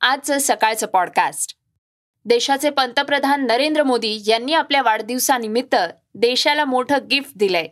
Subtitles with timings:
[0.00, 1.56] आजचं सकाळचं पॉडकास्ट
[2.24, 5.76] देशाचे पंतप्रधान नरेंद्र मोदी यांनी आपल्या वाढदिवसानिमित्त
[6.14, 7.66] देशाला मोठं गिफ्ट दिलंय.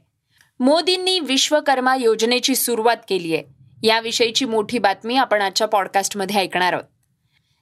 [0.61, 3.45] मोदींनी विश्वकर्मा योजनेची सुरुवात केली आहे.
[3.83, 6.85] याविषयीची मोठी बातमी आपण आजच्या पॉडकास्टमध्ये ऐकणार आहोत.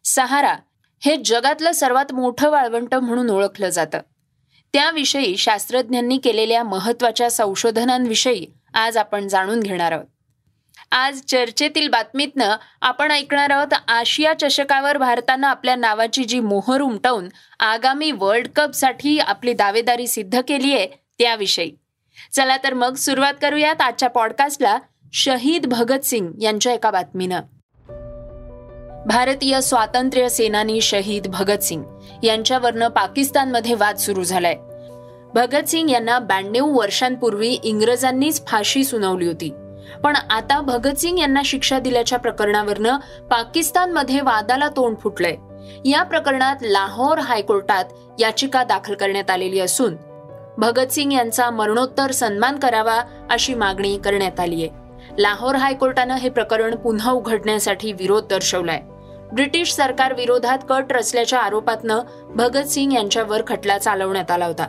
[0.05, 0.57] सहारा
[1.01, 4.01] हे जगातलं सर्वात मोठं वाळवंट म्हणून ओळखलं जातं.
[4.73, 10.05] त्याविषयी शास्त्रज्ञांनी केलेल्या महत्त्वाच्या संशोधनांविषयी आज आपण जाणून घेणार आहोत.
[10.93, 17.29] आज चर्चेतील बातमीतनं आपण ऐकणार आहोत आशिया चषकावर भारतानं आपल्या नावाची जी मोहर उमटवून
[17.61, 20.87] आगामी वर्ल्ड कपसाठी आपली दावेदारी सिद्ध केली आहे
[21.19, 21.73] त्याविषयी.
[22.33, 24.79] चला तर मग सुरुवात करूयात आजच्या पॉडकास्टला
[25.13, 27.41] शहीद भगतसिंग यांच्या एका बातमीनं.
[29.07, 31.83] भारतीय स्वातंत्र्य सेनानी शहीद भगतसिंग
[32.23, 34.55] यांच्यावरनं पाकिस्तानमध्ये वाद सुरू झालाय.
[35.35, 39.53] भगतसिंग यांना ब्याण्णव वर्षांपूर्वी इंग्रजांनीच फाशी सुनावली होती.
[40.05, 42.97] पण आता भगतसिंग यांना शिक्षा दिल्याच्या प्रकरणावरनं
[43.31, 45.37] पाकिस्तानमध्ये वादाला तोंड फुटलंय.
[45.85, 47.85] या प्रकरणात लाहोर हायकोर्टात
[48.19, 49.97] याचिका दाखल करण्यात आलेली असून
[50.59, 54.83] भगतसिंग यांचा मरणोत्तर सन्मान करावा अशी मागणी करण्यात आली आहे
[55.19, 58.81] लाहोर हायकोर्टानं हे प्रकरण पुन्हा उघडण्यासाठी विरोध दर्शवलाय.
[59.33, 64.67] ब्रिटिश सरकार विरोधात कट रचल्याच्या आरोपातनं भगतसिंग यांच्यावर खटला चालवण्यात आला होता.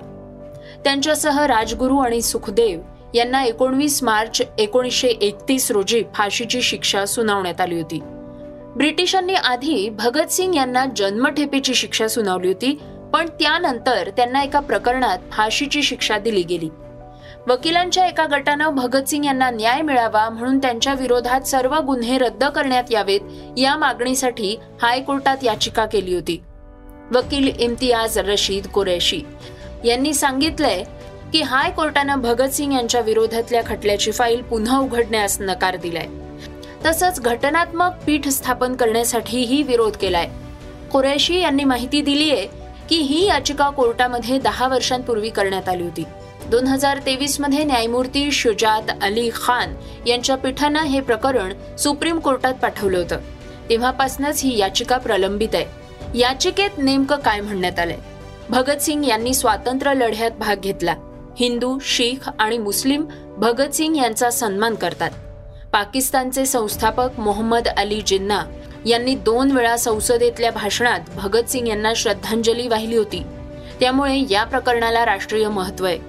[0.84, 2.80] त्यांच्यासह राजगुरू आणि सुखदेव
[3.14, 8.00] यांना एकोणवीस मार्च एकोणीसशे एकतीस रोजी फाशीची शिक्षा सुनावण्यात आली होती.
[8.76, 12.78] ब्रिटिशांनी आधी भगतसिंग यांना जन्मठेपेची शिक्षा सुनावली होती
[13.14, 16.70] पण त्यानंतर त्यांना एका प्रकरणात फाशीची शिक्षा दिली गेली.
[17.48, 23.20] वकिलांच्या एका गटानं भगतसिंग यांना न्याय मिळावा म्हणून त्यांच्या विरोधात सर्व गुन्हे रद्द करण्यात यावेत
[23.58, 26.42] या मागणीसाठी हायकोर्टात याचिका केली होती.
[27.14, 29.22] वकील इम्तियाज रशीद कुरेशी
[29.86, 30.84] यांनी सांगितलंय
[31.34, 36.08] की हायकोर्टानं भगतसिंग यांच्या विरोधातल्या खटल्याची फाईल पुन्हा उघडण्यास नकार दिलाय.
[36.86, 40.30] तसंच घटनात्मक पीठ स्थापन करण्यासाठीही विरोध केलाय.
[40.92, 42.48] कुरेशी यांनी माहिती दिली आहे
[42.90, 46.04] की ही याचिका कोर्टामध्ये दहा वर्षांपूर्वी करण्यात आली होती.
[46.50, 49.76] दोन हजार तेवीसमध्ये न्यायमूर्ती शुजात अली खान
[50.08, 53.18] यांच्या पीठानं हे प्रकरण सुप्रीम कोर्टात पाठवलं होतं.
[53.70, 55.66] तेव्हापासूनच ही याचिका प्रलंबित आहे.
[56.20, 57.98] याचिकेत नेमकं काय म्हणण्यात आलंय?
[58.50, 60.96] भगतसिंग यांनी स्वातंत्र्य लढ्यात भाग घेतला.
[61.40, 63.06] हिंदू शीख आणि मुस्लिम
[63.38, 65.12] भगतसिंग यांचा सन्मान करतात.
[65.74, 68.42] पाकिस्तानचे संस्थापक मोहम्मद अली जिन्ना
[68.86, 73.24] यांनी दोन वेळा संसदेतल्या भाषणात भगतसिंग यांना श्रद्धांजली वाहिली होती.
[73.80, 76.00] त्यामुळे या प्रकरणाला राष्ट्रीय महत्त्व आहे.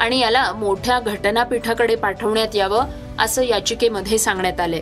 [0.00, 2.84] आणि याला मोठ्या घटनापीठाकडे पाठवण्यात यावं
[3.18, 4.80] असं याचिकेमध्ये सांगण्यात आलंय.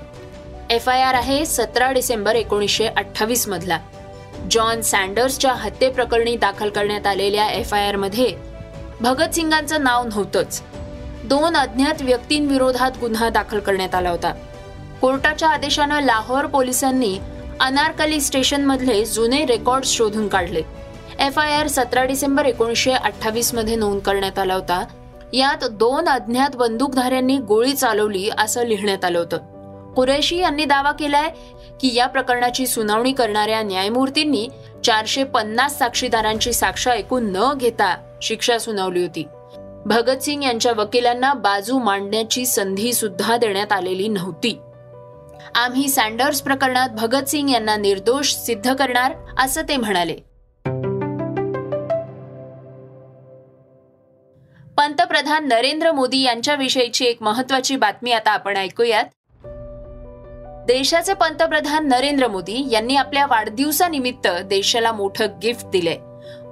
[0.71, 3.79] एफ आय आर आहे सतरा डिसेंबर एकोणीसशे अठ्ठावीस मधला.
[4.51, 8.56] जॉन सँडर्सच्या हत्येप्रकरणी दाखल करण्यात आलेल्या एफ आय आरमध्ये
[9.01, 10.63] भगतसिंगांचं नाव नव्हतंच.
[11.25, 14.35] दोन अज्ञात व्यक्तींविरोधात गुन्हा दाखल करण्यात आला होता.
[15.01, 17.19] कोर्टाच्या आदेशानं लाहोर पोलिसांनी
[17.61, 20.63] अनारकली स्टेशनमधले जुने रेकॉर्ड शोधून काढले.
[21.19, 24.85] एफ आय आर सतरा डिसेंबर एकोणीसशे अठ्ठावीसमध्ये नोंद करण्यात आला होता.
[25.33, 29.39] यात दोन अज्ञात बंदूकधाऱ्यांनी गोळी चालवली असं लिहिण्यात आलं होतं.
[29.93, 31.31] कुरेशी यांनी दावा केलाय
[31.81, 34.49] की या प्रकरणाची सुनावणी करणाऱ्या न्यायमूर्तींनी
[34.85, 39.27] चारशे पन्नास साक्षीदारांची साक्ष ऐकून न घेता शिक्षा सुनावली होती.
[39.87, 44.59] भगतसिंग यांच्या वकिलांना बाजू मांडण्याची संधी सुद्धा देण्यात आलेली नव्हती.
[45.55, 50.17] आम्ही सँडर्स प्रकरणात भगतसिंग यांना निर्दोष सिद्ध करणार असं ते म्हणाले.
[54.77, 59.05] पंतप्रधान नरेंद्र मोदी यांच्याविषयीची एक महत्वाची बातमी आता आपण ऐकूयात.
[60.67, 65.97] देशाचे पंतप्रधान नरेंद्र मोदी यांनी आपल्या वाढदिवसानिमित्त देशाला मोठं गिफ्ट दिलंय.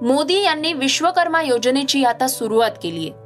[0.02, 3.24] मोदी यांनी विश्वकर्मा योजनेची आता सुरुवात केली आहे.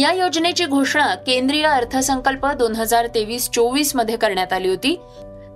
[0.00, 5.00] या योजनेची घोषणा केंद्रीय अर्थसंकल्प दोन हजार तेवीस चोवीसमध्ये करण्यात आली होती.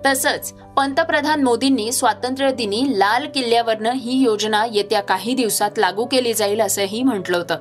[0.07, 6.61] तसंच पंतप्रधान मोदींनी स्वातंत्र्य दिनी लाल किल्ल्यावरनं ही योजना येत्या काही दिवसात लागू केली जाईल
[6.61, 7.59] असंही म्हटलं होतं.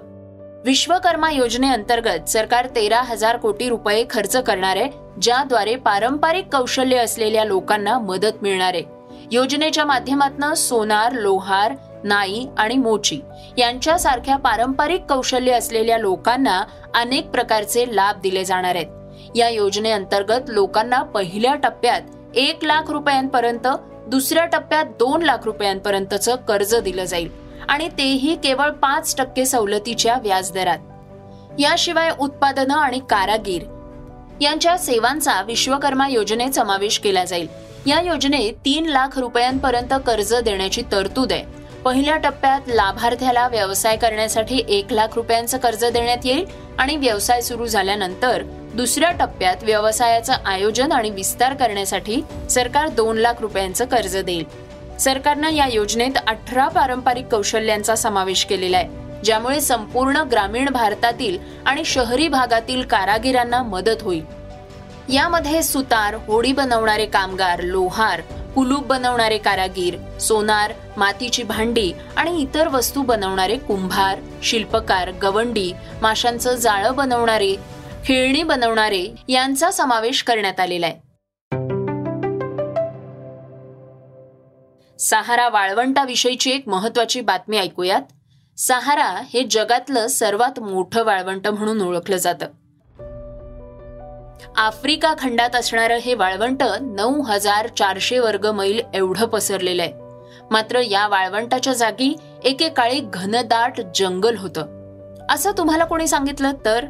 [0.66, 4.90] विश्वकर्मा योजनेअंतर्गत सरकार तेरा हजार कोटी रुपये खर्च करणार आहे
[5.22, 8.84] ज्याद्वारे पारंपरिक कौशल्य असलेल्या लोकांना मदत मिळणार आहे.
[9.32, 11.74] योजनेच्या माध्यमातून सोनार लोहार
[12.04, 13.20] नाई आणि मोची
[13.58, 16.64] यांच्यासारख्या पारंपरिक कौशल्य असलेल्या लोकांना
[16.96, 18.88] अनेक प्रकारचे लाभ दिले जाणार आहेत.
[19.36, 22.02] या योजनेअंतर्गत लोकांना पहिल्या टप्प्यात
[22.36, 23.68] एक लाख रुपयांपर्यंत
[24.08, 27.30] दुसऱ्या टप्प्यात दोन लाख रुपयांपर्यंतचं कर्ज दिलं जाईल
[27.70, 30.78] आणि तेही केवळ पाच टक्के सवलतीच्या व्याजदरात.
[31.60, 33.64] याशिवाय उत्पादनं आणि कारागीर
[34.42, 37.48] यांच्या सेवांचा विश्वकर्मा योजनेत समावेश केला जाईल.
[37.86, 41.61] या योजनेत तीन लाख रुपयांपर्यंत कर्ज देण्याची तरतूद आहे.
[41.86, 46.46] पहिल्या टप्प्यात लाभार्थ्याला व्यवसाय करण्यासाठी एक लाख रुपयांचं कर्ज देण्यात येईल
[46.80, 48.44] आणि व्यवसाय सुरू झाल्यानंतर
[48.76, 54.44] दुसऱ्या टप्प्यात व्यवसायाचं आयोजन आणि विस्तार करण्यासाठी सरकार दोन लाख रुपयांचं कर्ज देईल.
[55.00, 62.28] सरकारनं या योजनेत अठरा पारंपरिक कौशल्यांचा समावेश केलेला आहे ज्यामुळे संपूर्ण ग्रामीण भारतातील आणि शहरी
[62.28, 64.24] भागातील कारागिरांना मदत होईल.
[65.10, 68.22] यामध्ये सुतार होडी बनवणारे कामगार लोहार
[68.56, 76.96] कुलूप बनवणारे कारागीर सोनार मातीची भांडी आणि इतर वस्तू बनवणारे कुंभार शिल्पकार गवंडी माशांचं जाळं
[76.96, 77.56] बनवणारे
[78.06, 81.12] खेळणी बनवणारे यांचा समावेश करण्यात आलेला आहे.
[85.00, 88.02] सहारा वाळवंटाविषयीची एक महत्वाची बातमी ऐकूयात.
[88.58, 92.46] सहारा हे जगातलं सर्वात मोठं वाळवंट म्हणून ओळखलं जातं.
[94.58, 99.94] आफ्रिका खंडात असणारं हे वाळवंट नऊ हजार चारशे वर्ग मैल एवढं पसरलेलं आहे.
[100.52, 104.66] मात्र या वाळवंटाच्या जागी एकेकाळी घनदाट जंगल होतं.
[105.32, 106.52] असं तुम्हाला कोणी सांगितलं?
[106.66, 106.86] तर?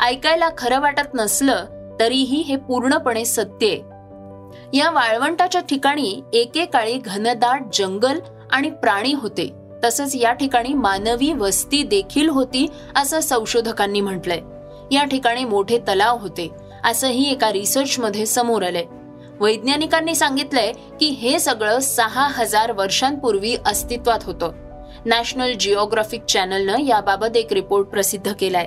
[0.00, 1.64] ऐकायला खरं वाटत नसलं
[2.00, 3.92] तरीही हे पूर्णपणे सत्य आहे.
[4.78, 8.18] या वाळवंटाच्या ठिकाणी एकेकाळी घनदाट जंगल
[8.50, 9.52] आणि प्राणी होते.
[9.84, 12.66] तसंच या ठिकाणी मानवी वस्ती देखील होती
[12.96, 14.40] असं संशोधकांनी म्हटलंय.
[14.94, 16.61] या ठिकाणी मोठे तलाव होते.
[16.84, 18.84] असंही एका रिसर्चमध्ये समोर आलंय.
[19.40, 24.52] वैज्ञानिकांनी सांगितलंय की हे सगळं सहा हजार वर्षांपूर्वी अस्तित्वात होतं.
[25.04, 28.66] नॅशनल जिओग्राफिक चॅनलनं याबाबत एक रिपोर्ट प्रसिद्ध केलाय.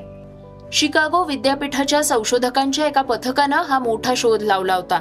[0.74, 5.00] शिकागो विद्यापीठाच्या संशोधकांच्या एका पथकानं हा मोठा शोध लावला होता.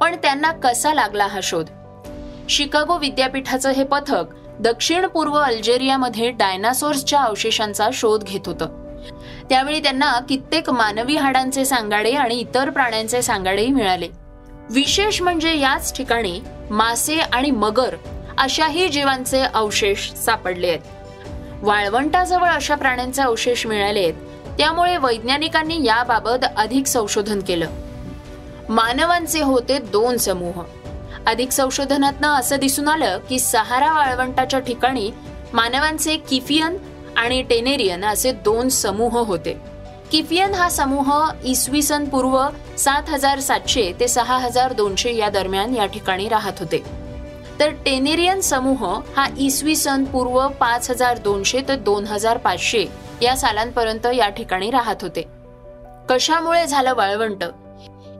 [0.00, 1.66] पण त्यांना कसा लागला हा शोध?
[2.48, 4.24] शिकागो विद्यापीठाचं हे पथक
[4.60, 8.85] दक्षिण पूर्व अल्जेरियामध्ये डायनासोर्सच्या अवशेषांचा शोध घेत होतं.
[9.48, 14.08] त्यावेळी त्यांना कित्येक मानवी हाडांचे सांगाडे आणि इतर प्राण्यांचे सांगाडेही मिळाले.
[14.70, 16.40] विशेष म्हणजे याच ठिकाणी
[16.70, 17.96] मासे आणि मगर
[18.38, 20.80] अशाही जीवांचे अवशेष सापडले आहेत.
[21.62, 24.14] वाळवंटाजवळ अशा प्राण्यांचे अवशेष मिळाले आहेत.
[24.58, 27.66] त्यामुळे वैज्ञानिकांनी याबाबत अधिक संशोधन केलं.
[28.68, 30.62] मानवांचे होते दोन समूह.
[31.26, 35.10] अधिक संशोधनातनं असं दिसून आलं की सहारा वाळवंटाच्या ठिकाणी
[35.52, 36.76] मानवांचे किफियन
[37.16, 39.60] आणि टेनेरियन असे दोन समूह होते.
[40.10, 42.48] किफियन हा समूह इसवी सन पूर्व
[42.78, 46.82] सात हजार सातशे ते सहा हजार दोनशे या दरम्यान या ठिकाणी राहत होते.
[47.60, 52.86] तर टेनेरियन समूह हा इसवी सन पूर्व पाच हजार दोनशे ते दोन हजार पाचशे
[53.22, 55.22] या सालांपर्यंत या ठिकाणी राहत होते.
[56.08, 57.44] कशामुळे झालं वाळवंट?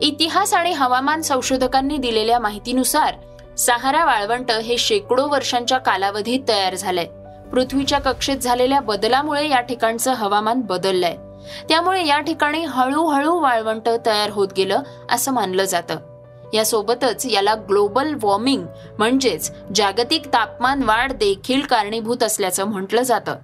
[0.00, 3.14] इतिहास आणि हवामान संशोधकांनी दिलेल्या माहितीनुसार
[3.58, 7.06] सहारा वाळवंट हे शेकडो वर्षांच्या कालावधीत तयार झालंय.
[7.52, 11.16] पृथ्वीच्या कक्षेत झालेल्या बदलामुळे या ठिकाणचं हवामान बदललंय.
[11.68, 15.96] त्यामुळे या ठिकाणी हळूहळू वाळवंट तयार होत गेलं असं मानलं जातं.
[16.54, 18.66] यासोबतच याला ग्लोबल वॉर्मिंग
[18.98, 23.36] म्हणजेच जागतिक तापमान वाढ देखील कारणीभूत असल्याचं म्हटलं जातं.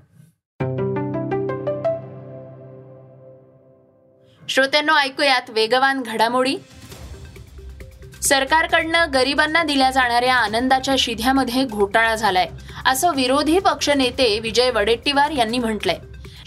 [4.49, 6.57] श्रोत्यांनो ऐकूयात वेगवान घडामोडी.
[8.23, 12.49] सरकारकडनं गरिबांना दिल्या जाणाऱ्या आनंदाच्या शिध्यामध्ये घोटाळा झालाय.
[12.87, 15.97] असं विरोधी पक्षनेते विजय वडेट्टीवार यांनी म्हटलंय.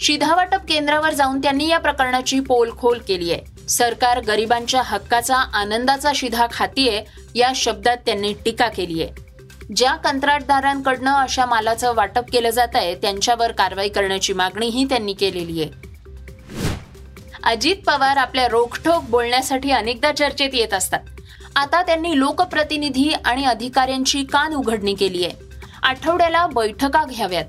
[0.00, 3.68] शिधावाटप केंद्रावर जाऊन त्यांनी या प्रकरणाची पोलखोल केली आहे.
[3.68, 7.02] सरकार गरिबांच्या हक्काचा आनंदाचा शिधा खातीये
[7.34, 9.26] या शब्दात त्यांनी टीका केली आहे.
[9.76, 15.70] ज्या कंत्राटदारांकडनं अशा मालाचं वाटप केलं जात आहे त्यांच्यावर कारवाई करण्याची मागणीही त्यांनी केलेली आहे.
[17.44, 21.00] अजित पवार आपल्या रोखठोक बोलण्यासाठी अनेकदा चर्चेत येत असतात.
[21.56, 25.45] आता त्यांनी लोकप्रतिनिधी आणि अधिकाऱ्यांची कान उघडणी केली आहे.
[25.86, 27.44] आठवड्याला बैठका घ्याव्यात.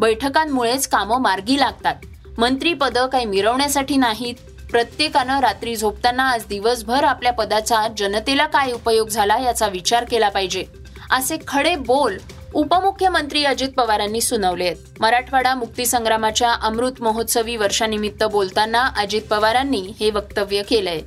[0.00, 1.94] बैठकांमुळेच कामं मार्गी लागतात.
[2.38, 4.34] मंत्रीपदं काही मिरवण्यासाठी नाहीत.
[4.70, 10.64] प्रत्येकानं रात्री झोपताना आज दिवसभर आपल्या पदाचा जनतेला काय उपयोग झाला याचा विचार केला पाहिजे.
[11.10, 12.18] असे खडे बोल
[12.54, 14.76] उपमुख्यमंत्री अजित पवारांनी सुनावले आहेत.
[15.00, 21.00] मराठवाडा मुक्तीसंग्रामाच्या अमृत महोत्सवी वर्षानिमित्त बोलताना अजित पवारांनी हे वक्तव्य केलंय.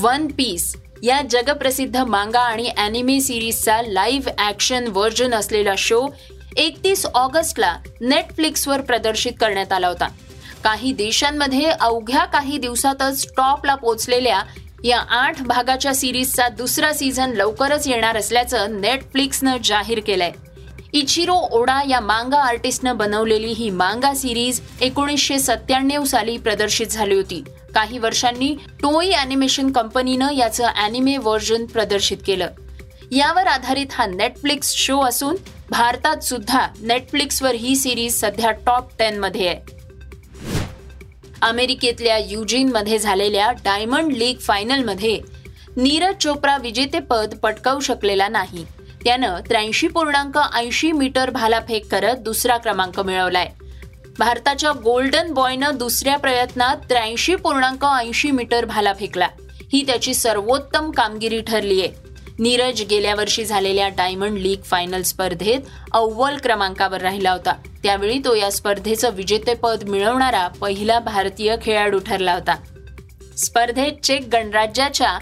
[0.00, 6.06] वन पीस या जगप्रसिद्ध मांगा आणि अॅनिमे सिरीजचा लाईव्ह ॲक्शन व्हर्जन असलेला शो
[6.56, 10.08] एकतीस ऑगस्टला नेटफ्लिक्सवर प्रदर्शित करण्यात आला होता.
[10.64, 14.42] काही देशांमध्ये अवघ्या काही दिवसातच टॉपला पोचलेल्या
[14.84, 20.30] या आठ भागाच्या सिरीजचा दुसरा सीझन लवकरच येणार असल्याचं नेटफ्लिक्सनं जाहीर केलंय.
[20.92, 27.44] इचिरो ओडा या मांगा आर्टिस्टनं बनवलेली ही मांगा सिरीज एकोणीसशे सत्त्याण्णव साली प्रदर्शित झाली होती.
[27.74, 32.48] काही वर्षांनी टोई अॅनिमेशन कंपनीनं याचं अॅनिमे व्हर्जन प्रदर्शित केलं.
[33.10, 35.36] यावर आधारित हा नेटफ्लिक्स शो असून
[35.70, 39.80] भारतात सुद्धा नेटफ्लिक्सवर ही सिरीज सध्या टॉप टेन मध्ये आहे.
[41.42, 45.20] अमेरिकेतल्या युजिनमध्ये झालेल्या डायमंड लीग फायनलमध्ये
[45.76, 48.66] नीरज चोप्रा विजेतेपद पटकावू शकलेला नाही.
[49.04, 53.48] त्यानं त्र्याऐंशी पूर्णांक ऐंशी मीटर भालाफेक करत दुसरा क्रमांक मिळवलाय.
[54.20, 59.28] भारताच्या गोल्डन बॉयनं दुसऱ्या प्रयत्नात त्र्याऐंशी पूर्णांक ऐंशी मीटर भाला फेकला.
[59.72, 61.86] ही त्याची सर्वोत्तम कामगिरी ठरलीय
[62.38, 65.60] नीरज गेल्या वर्षी झालेल्या डायमंड लीग फायनल स्पर्धेत
[65.92, 67.52] अव्वल क्रमांकावर राहिला होता.
[67.82, 72.56] त्यावेळी तो या स्पर्धेचं विजेतेपद मिळवणारा पहिला भारतीय खेळाडू ठरला होता.
[73.38, 75.18] स्पर्धेत चेक गणराज्याच्या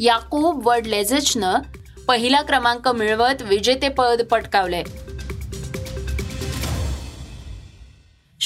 [0.00, 1.58] याकोब वर्डलेझेचनं
[2.08, 4.82] पहिला क्रमांक मिळवत विजेतेपद पटकावलंय.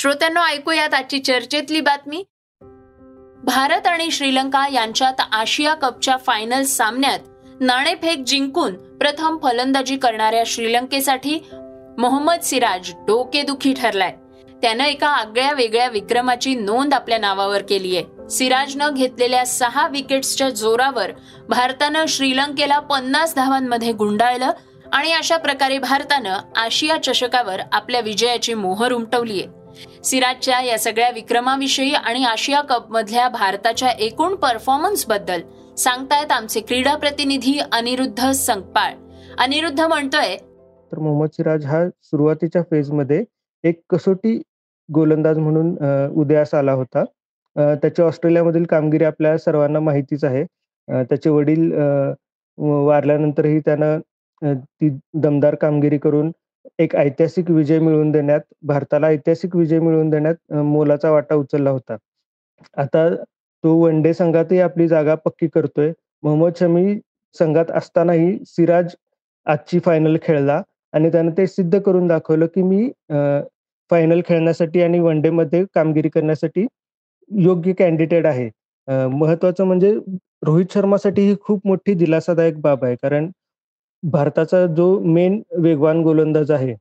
[0.03, 2.25] श्रोत्यांना ऐकूयात आजची चर्चेतली बातमी.
[3.45, 7.19] भारत आणि श्रीलंका यांच्यात आशिया कपच्या फायनल सामन्यात
[7.61, 11.39] नाणेफेक जिंकून प्रथम फलंदाजी करणाऱ्या श्रीलंकेसाठी
[11.99, 14.17] मोहम्मद सिराज डोकेदुखी ठरलाय.
[14.63, 18.29] त्यानं एका आगळ्या वेगळ्या विक्रमाची नोंद आपल्या नावावर केली आहे.
[18.29, 21.11] सिराजनं घेतलेल्या सहा विकेट्सच्या जोरावर
[21.49, 24.51] भारतानं श्रीलंकेला पन्नास धावांमध्ये गुंडाळलं
[24.93, 29.62] आणि अशा प्रकारे भारतानं आशिया चषकावर आपल्या विजयाची मोहर उमटवली आहे
[30.05, 35.43] सिराजच्या या सगळ्या विक्रमाविषयी आणि आशिया कप मधल्या भारताच्या एकूण परफॉर्मन्सबद्दल
[35.79, 38.95] सांगतायत आमचे क्रीडा प्रतिनिधी अनिरुद्ध संकपाळ
[39.38, 40.37] अनिरुद्ध म्हणतोय
[40.93, 43.25] तर मोहम्मद सिराज हा सुरुवातीच्या फेजमध्ये
[43.64, 44.41] एक कसोटी
[44.88, 45.75] गोलंदाज म्हणून
[46.21, 47.05] उदयास आला होता.
[47.57, 50.45] त्याची ऑस्ट्रेलियामधील कामगिरी आपल्या सर्वांना माहितीच आहे.
[50.88, 51.73] त्याचे वडील
[52.59, 54.00] वारल्यानंतरही त्यानं
[54.43, 56.31] ती दमदार कामगिरी करून
[56.78, 61.97] एक ऐतिहासिक विजय मिळवून देण्यात भारताला ऐतिहासिक विजय मिळवून देण्यात मोलाचा वाटा उचलला होता.
[62.76, 63.09] आता
[63.64, 65.92] तो वन डे संघातही आपली जागा पक्की करतोय.
[66.23, 66.99] मोहम्मद शमी
[67.35, 68.95] संघात असतानाही सिराज
[69.47, 70.61] आजची फायनल खेळला
[70.95, 72.90] आणि त्यानं ते सिद्ध करून दाखवलं की मी
[73.90, 76.66] फायनल खेळण्यासाठी आणि वन डे मध्ये कामगिरी करण्यासाठी
[77.31, 78.49] योग्य कॅन्डिडेट आहे.
[78.88, 79.92] महत्वाचं म्हणजे
[80.47, 82.97] रोहित शर्मासाठी ही खूप मोठी दिलासादायक बाब आहे.
[83.02, 83.31] कारण
[84.03, 86.75] भारताचा जो मेन वेगवान गोलंदाज आहे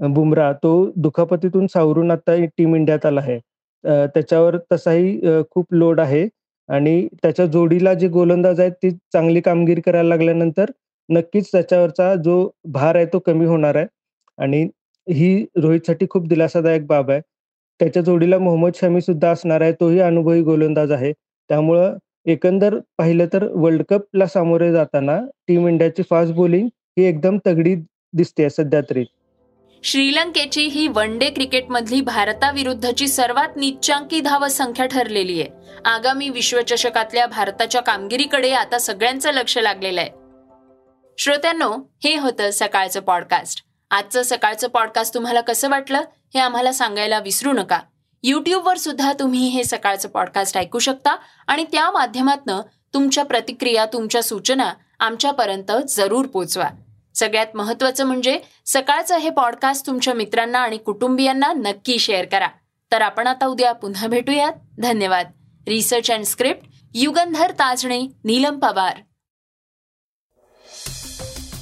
[0.00, 3.38] बुमरा तो दुखापतीतून सावरून आता टीम इंडियात आला आहे.
[3.84, 6.26] त्याच्यावर तसाही खूप लोड आहे
[6.68, 10.70] आणि त्याच्या जोडीला जे गोलंदाज आहेत ती चांगली कामगिरी करायला लागल्यानंतर
[11.08, 13.86] नक्कीच त्याच्यावरचा जो भार आहे तो कमी होणार आहे.
[14.38, 14.62] आणि
[15.06, 17.20] ही रोहितसाठी खूप दिलासादायक बाब आहे.
[17.80, 21.12] त्याच्या जोडीला मोहम्मद शमी सुद्धा असणार आहे तोही अनुभवी गोलंदाज आहे.
[21.50, 21.96] त्यामुळं
[22.26, 27.74] एकंदर पाहिलं तर वर्ल्ड कपला सामोरे जाताना टीम इंडियाची फास्ट बॉलिंग ही एकदम तगडी
[28.12, 29.04] दिसते सध्या तरी.
[29.84, 35.50] श्रीलंकेची ही वन डे क्रिकेटमधली भारताविरुद्धची सर्वात निच्चांकी धावसंख्या ठरलेली आहे.
[35.84, 40.10] आगामी विश्वचषकातल्या भारताच्या कामगिरीकडे आता सगळ्यांचं लक्ष लागलेलं आहे.
[41.18, 43.64] श्रोत्यांनो हे होतं सकाळचं पॉडकास्ट.
[43.90, 45.98] आजचं सकाळचं पॉडकास्ट तुम्हाला कसं वाटलं
[46.34, 47.80] हे आम्हाला सांगायला विसरू नका.
[48.22, 52.60] यूट्यूबवर सुद्धा तुम्ही हे सकाळचं पॉडकास्ट ऐकू शकता आणि त्या माध्यमातनं
[52.94, 56.68] तुमच्या प्रतिक्रिया तुमच्या सूचना आमच्यापर्यंत जरूर पोचवा.
[57.14, 62.48] सगळ्यात महत्वाचं म्हणजे सकाळचं हे पॉडकास्ट तुमच्या मित्रांना आणि कुटुंबियांना नक्की शेअर करा.
[62.92, 64.52] तर आपण आता उद्या पुन्हा भेटूयात.
[64.78, 65.30] धन्यवाद.
[65.68, 68.96] Research and script Yugandhar Tajne Neelam Pawar.